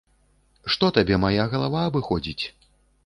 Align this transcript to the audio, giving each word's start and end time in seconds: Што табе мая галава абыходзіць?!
Што 0.75 0.89
табе 0.95 1.19
мая 1.25 1.45
галава 1.53 1.85
абыходзіць?! 1.91 2.43